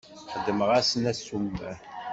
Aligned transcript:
Xedmeɣ-asen 0.33 1.03
assumer. 1.11 1.77